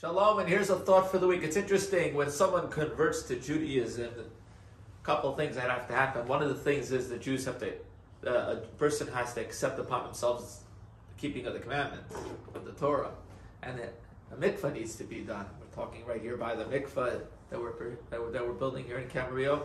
Shalom, 0.00 0.38
and 0.38 0.48
here's 0.48 0.70
a 0.70 0.76
thought 0.76 1.10
for 1.10 1.18
the 1.18 1.26
week. 1.26 1.42
It's 1.42 1.56
interesting 1.56 2.14
when 2.14 2.30
someone 2.30 2.68
converts 2.68 3.22
to 3.24 3.34
Judaism, 3.34 4.12
a 4.16 5.04
couple 5.04 5.34
things 5.34 5.56
that 5.56 5.68
have 5.68 5.88
to 5.88 5.92
happen. 5.92 6.28
One 6.28 6.40
of 6.40 6.50
the 6.50 6.54
things 6.54 6.92
is 6.92 7.08
the 7.08 7.18
Jews 7.18 7.44
have 7.46 7.58
to, 7.58 7.72
uh, 8.24 8.52
a 8.52 8.56
person 8.78 9.08
has 9.08 9.34
to 9.34 9.40
accept 9.40 9.80
upon 9.80 10.04
themselves 10.04 10.60
the 11.08 11.20
keeping 11.20 11.46
of 11.46 11.54
the 11.54 11.58
commandments 11.58 12.14
of 12.54 12.64
the 12.64 12.70
Torah, 12.74 13.10
and 13.64 13.80
it, 13.80 14.00
a 14.30 14.36
mikvah 14.36 14.72
needs 14.72 14.94
to 14.94 15.02
be 15.02 15.22
done. 15.22 15.46
We're 15.60 15.74
talking 15.74 16.06
right 16.06 16.22
here 16.22 16.36
by 16.36 16.54
the 16.54 16.64
mikvah 16.66 17.20
that 17.50 17.60
we're 17.60 17.72
that 18.10 18.20
we're, 18.20 18.30
that 18.30 18.46
we're 18.46 18.52
building 18.52 18.84
here 18.84 18.98
in 18.98 19.08
Camarillo. 19.08 19.64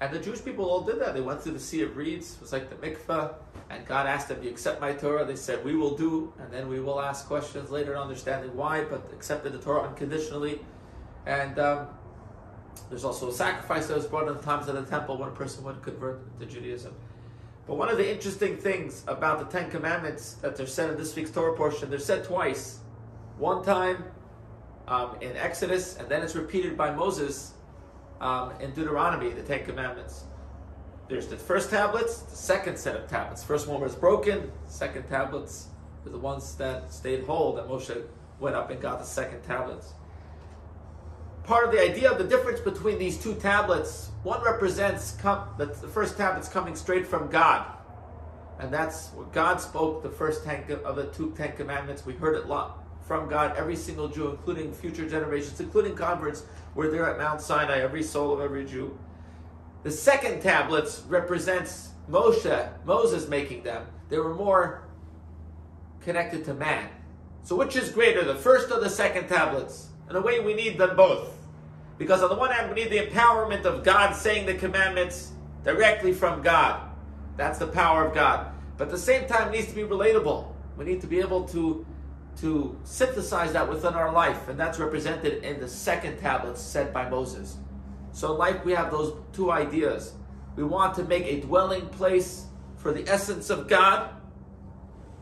And 0.00 0.12
the 0.12 0.18
Jewish 0.18 0.44
people 0.44 0.64
all 0.66 0.80
did 0.80 1.00
that. 1.00 1.14
They 1.14 1.20
went 1.20 1.42
through 1.42 1.52
the 1.52 1.60
Sea 1.60 1.82
of 1.82 1.96
Reeds. 1.96 2.34
It 2.34 2.40
was 2.40 2.52
like 2.52 2.68
the 2.68 2.76
mikvah. 2.76 3.34
And 3.70 3.86
God 3.86 4.06
asked 4.06 4.28
them, 4.28 4.40
Do 4.40 4.46
you 4.46 4.50
accept 4.50 4.80
my 4.80 4.92
Torah? 4.92 5.24
They 5.24 5.36
said, 5.36 5.64
We 5.64 5.76
will 5.76 5.96
do. 5.96 6.32
And 6.40 6.52
then 6.52 6.68
we 6.68 6.80
will 6.80 7.00
ask 7.00 7.26
questions 7.26 7.70
later, 7.70 7.96
understanding 7.96 8.54
why, 8.56 8.84
but 8.84 9.10
accepted 9.12 9.52
the 9.52 9.58
Torah 9.58 9.88
unconditionally. 9.88 10.60
And 11.26 11.58
um, 11.58 11.88
there's 12.90 13.04
also 13.04 13.30
a 13.30 13.32
sacrifice 13.32 13.86
that 13.86 13.96
was 13.96 14.06
brought 14.06 14.28
in 14.28 14.34
the 14.34 14.42
times 14.42 14.68
of 14.68 14.74
the 14.74 14.82
temple 14.82 15.16
when 15.16 15.28
a 15.28 15.32
person 15.32 15.64
would 15.64 15.82
convert 15.82 16.38
to 16.40 16.46
Judaism. 16.46 16.94
But 17.66 17.76
one 17.76 17.88
of 17.88 17.96
the 17.96 18.10
interesting 18.10 18.58
things 18.58 19.04
about 19.06 19.38
the 19.38 19.58
Ten 19.58 19.70
Commandments 19.70 20.34
that 20.34 20.56
they're 20.56 20.66
said 20.66 20.90
in 20.90 20.98
this 20.98 21.16
week's 21.16 21.30
Torah 21.30 21.56
portion, 21.56 21.88
they're 21.88 21.98
said 21.98 22.24
twice. 22.24 22.80
One 23.38 23.64
time 23.64 24.04
um, 24.86 25.16
in 25.22 25.34
Exodus, 25.36 25.96
and 25.96 26.08
then 26.08 26.22
it's 26.22 26.34
repeated 26.34 26.76
by 26.76 26.94
Moses 26.94 27.54
um, 28.20 28.52
in 28.60 28.72
Deuteronomy, 28.72 29.30
the 29.30 29.42
Ten 29.42 29.64
Commandments. 29.64 30.24
There's 31.08 31.26
the 31.26 31.36
first 31.36 31.70
tablets, 31.70 32.20
the 32.20 32.36
second 32.36 32.78
set 32.78 32.96
of 32.96 33.08
tablets. 33.08 33.44
First 33.44 33.68
one 33.68 33.80
was 33.80 33.94
broken, 33.94 34.50
second 34.66 35.08
tablets 35.08 35.68
were 36.04 36.10
the 36.10 36.18
ones 36.18 36.54
that 36.56 36.92
stayed 36.92 37.24
whole, 37.24 37.54
that 37.54 37.68
Moshe 37.68 38.02
went 38.40 38.56
up 38.56 38.70
and 38.70 38.80
got 38.80 38.98
the 38.98 39.04
second 39.04 39.42
tablets. 39.42 39.92
Part 41.42 41.66
of 41.66 41.72
the 41.72 41.80
idea 41.80 42.10
of 42.10 42.16
the 42.16 42.24
difference 42.24 42.60
between 42.60 42.98
these 42.98 43.22
two 43.22 43.34
tablets, 43.34 44.10
one 44.22 44.42
represents 44.42 45.12
com- 45.12 45.46
the 45.58 45.66
first 45.66 46.16
tablet's 46.16 46.48
coming 46.48 46.74
straight 46.74 47.06
from 47.06 47.28
God. 47.28 47.66
And 48.58 48.72
that's 48.72 49.08
where 49.08 49.26
God 49.26 49.60
spoke 49.60 50.02
the 50.02 50.08
first 50.08 50.44
ten 50.44 50.64
of 50.84 50.96
the 50.96 51.06
two 51.06 51.34
Ten 51.36 51.52
Commandments. 51.56 52.06
We 52.06 52.14
heard 52.14 52.36
it 52.36 52.46
lot 52.46 52.83
from 53.04 53.28
God, 53.28 53.54
every 53.56 53.76
single 53.76 54.08
Jew, 54.08 54.30
including 54.30 54.72
future 54.72 55.08
generations, 55.08 55.60
including 55.60 55.94
converts, 55.94 56.44
were 56.74 56.88
there 56.88 57.08
at 57.08 57.18
Mount 57.18 57.40
Sinai, 57.40 57.78
every 57.78 58.02
soul 58.02 58.32
of 58.32 58.40
every 58.40 58.64
Jew. 58.64 58.98
The 59.82 59.90
second 59.90 60.40
tablets 60.40 61.02
represents 61.08 61.90
Moshe, 62.10 62.68
Moses 62.84 63.28
making 63.28 63.62
them. 63.62 63.86
They 64.08 64.18
were 64.18 64.34
more 64.34 64.84
connected 66.00 66.44
to 66.46 66.54
man. 66.54 66.88
So 67.42 67.56
which 67.56 67.76
is 67.76 67.90
greater, 67.90 68.24
the 68.24 68.34
first 68.34 68.70
or 68.70 68.80
the 68.80 68.88
second 68.88 69.28
tablets? 69.28 69.88
In 70.08 70.16
a 70.16 70.20
way, 70.20 70.40
we 70.40 70.54
need 70.54 70.78
them 70.78 70.96
both. 70.96 71.36
Because 71.98 72.22
on 72.22 72.30
the 72.30 72.34
one 72.34 72.50
hand, 72.50 72.74
we 72.74 72.82
need 72.82 72.90
the 72.90 73.06
empowerment 73.06 73.64
of 73.64 73.84
God 73.84 74.14
saying 74.14 74.46
the 74.46 74.54
commandments 74.54 75.32
directly 75.62 76.12
from 76.12 76.42
God. 76.42 76.88
That's 77.36 77.58
the 77.58 77.66
power 77.66 78.06
of 78.06 78.14
God. 78.14 78.50
But 78.76 78.84
at 78.84 78.90
the 78.90 78.98
same 78.98 79.26
time, 79.28 79.48
it 79.48 79.52
needs 79.52 79.68
to 79.68 79.74
be 79.74 79.82
relatable. 79.82 80.46
We 80.76 80.84
need 80.84 81.00
to 81.02 81.06
be 81.06 81.20
able 81.20 81.46
to 81.48 81.86
to 82.40 82.78
synthesize 82.84 83.52
that 83.52 83.68
within 83.68 83.94
our 83.94 84.12
life, 84.12 84.48
and 84.48 84.58
that's 84.58 84.78
represented 84.78 85.44
in 85.44 85.60
the 85.60 85.68
second 85.68 86.18
tablet 86.18 86.58
said 86.58 86.92
by 86.92 87.08
Moses. 87.08 87.56
So, 88.12 88.32
in 88.32 88.38
life, 88.38 88.64
we 88.64 88.72
have 88.72 88.90
those 88.90 89.14
two 89.32 89.50
ideas. 89.50 90.14
We 90.56 90.64
want 90.64 90.94
to 90.96 91.04
make 91.04 91.24
a 91.26 91.40
dwelling 91.40 91.88
place 91.88 92.46
for 92.76 92.92
the 92.92 93.08
essence 93.08 93.50
of 93.50 93.68
God, 93.68 94.10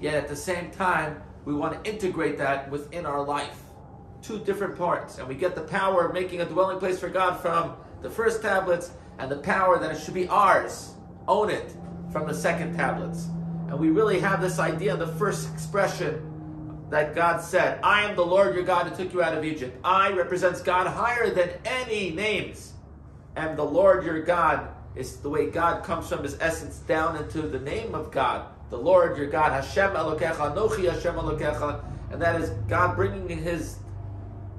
yet 0.01 0.15
at 0.15 0.29
the 0.29 0.37
same 0.37 0.71
time, 0.71 1.23
we 1.45 1.55
want 1.55 1.83
to 1.83 1.91
integrate 1.91 2.39
that 2.39 2.71
within 2.71 3.07
our 3.07 3.25
life. 3.25 3.59
Two 4.21 4.39
different 4.39 4.77
parts, 4.77 5.19
and 5.19 5.27
we 5.27 5.35
get 5.35 5.55
the 5.55 5.63
power 5.63 6.07
of 6.07 6.15
making 6.15 6.41
a 6.41 6.45
dwelling 6.45 6.79
place 6.79 6.99
for 6.99 7.09
God 7.09 7.41
from 7.41 7.77
the 8.03 8.11
first 8.11 8.43
tablets, 8.43 8.91
and 9.19 9.31
the 9.31 9.39
power 9.39 9.79
that 9.79 9.93
it 9.93 10.01
should 10.01 10.15
be 10.15 10.29
ours, 10.29 10.95
own 11.29 11.51
it, 11.51 11.73
from 12.11 12.27
the 12.27 12.35
second 12.35 12.75
tablets. 12.75 13.27
And 13.69 13.79
we 13.79 13.91
really 13.91 14.21
have 14.21 14.41
this 14.41 14.59
idea 14.59 14.93
in 14.93 14.99
the 14.99 15.07
first 15.07 15.53
expression 15.53 16.32
that 16.93 17.15
God 17.15 17.41
said, 17.41 17.81
I 17.83 18.03
am 18.03 18.17
the 18.17 18.27
Lord 18.27 18.55
your 18.55 18.65
God 18.65 18.87
who 18.87 18.95
took 18.95 19.15
you 19.15 19.23
out 19.23 19.37
of 19.37 19.45
Egypt. 19.45 19.75
I 19.83 20.13
represents 20.13 20.61
God 20.61 20.87
higher 20.87 21.31
than 21.31 21.51
any 21.65 22.11
names. 22.11 22.75
And 23.35 23.57
the 23.57 23.65
Lord 23.65 24.05
your 24.05 24.21
God 24.21 24.69
is 24.95 25.17
the 25.17 25.31
way 25.31 25.49
God 25.49 25.85
comes 25.85 26.09
from 26.09 26.23
his 26.23 26.37
essence 26.39 26.79
down 26.81 27.17
into 27.17 27.43
the 27.43 27.59
name 27.59 27.95
of 27.95 28.11
God. 28.11 28.47
The 28.69 28.77
Lord 28.77 29.17
your 29.17 29.29
God, 29.29 29.53
Hashem 29.53 29.93
Elokecha, 29.93 30.55
Nochi 30.55 30.91
Hashem 30.91 31.15
Elokecha. 31.15 31.83
And 32.11 32.21
that 32.21 32.39
is 32.39 32.51
God 32.69 32.95
bringing 32.95 33.39
his 33.39 33.79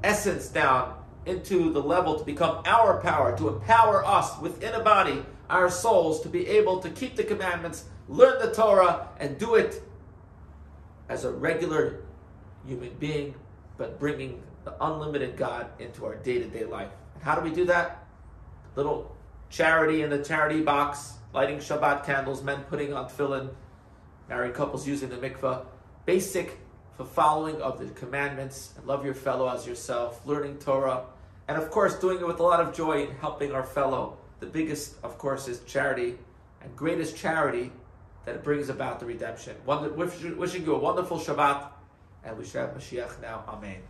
essence 0.03 0.47
down 0.47 0.95
into 1.27 1.71
the 1.71 1.81
level 1.81 2.17
to 2.17 2.25
become 2.25 2.63
our 2.65 2.99
power, 2.99 3.37
to 3.37 3.49
empower 3.49 4.03
us 4.03 4.39
within 4.39 4.73
a 4.73 4.83
body, 4.83 5.23
our 5.51 5.69
souls, 5.69 6.21
to 6.21 6.29
be 6.29 6.47
able 6.47 6.79
to 6.79 6.89
keep 6.89 7.15
the 7.15 7.23
commandments, 7.23 7.85
learn 8.09 8.39
the 8.41 8.51
Torah, 8.51 9.09
and 9.19 9.37
do 9.37 9.53
it 9.53 9.83
as 11.09 11.25
a 11.25 11.31
regular 11.31 11.99
human 12.65 12.93
being, 12.99 13.35
but 13.77 13.99
bringing 13.99 14.41
the 14.63 14.73
unlimited 14.83 15.35
God 15.37 15.67
into 15.79 16.05
our 16.05 16.15
day 16.15 16.39
to 16.39 16.45
day 16.45 16.63
life. 16.63 16.89
How 17.21 17.35
do 17.35 17.41
we 17.41 17.53
do 17.53 17.65
that? 17.65 18.05
Little 18.75 19.15
charity 19.49 20.01
in 20.01 20.09
the 20.09 20.23
charity 20.23 20.61
box, 20.61 21.13
lighting 21.33 21.57
Shabbat 21.57 22.05
candles, 22.05 22.43
men 22.43 22.63
putting 22.69 22.93
on 22.93 23.09
tefillin, 23.09 23.49
married 24.29 24.53
couples 24.53 24.87
using 24.87 25.09
the 25.09 25.17
mikveh. 25.17 25.65
Basic 26.05 26.59
for 26.97 27.05
following 27.05 27.61
of 27.61 27.79
the 27.79 27.87
commandments 27.93 28.73
and 28.77 28.85
love 28.85 29.03
your 29.03 29.13
fellow 29.13 29.47
as 29.49 29.65
yourself, 29.65 30.25
learning 30.25 30.57
Torah, 30.59 31.05
and 31.47 31.57
of 31.57 31.69
course 31.71 31.95
doing 31.95 32.19
it 32.19 32.27
with 32.27 32.39
a 32.39 32.43
lot 32.43 32.59
of 32.59 32.73
joy 32.73 33.05
and 33.05 33.17
helping 33.19 33.51
our 33.51 33.63
fellow. 33.63 34.17
The 34.39 34.45
biggest, 34.45 34.95
of 35.03 35.17
course, 35.17 35.47
is 35.47 35.61
charity, 35.61 36.17
and 36.61 36.75
greatest 36.75 37.15
charity 37.17 37.71
that 38.25 38.43
brings 38.43 38.69
about 38.69 38.99
the 38.99 39.05
redemption. 39.05 39.55
Wishing 39.65 40.63
you 40.65 40.75
a 40.75 40.79
wonderful 40.79 41.19
Shabbat 41.19 41.69
and 42.23 42.37
we 42.37 42.45
should 42.45 42.61
have 42.61 42.71
Mashiach 42.71 43.21
now. 43.21 43.43
Amen. 43.47 43.81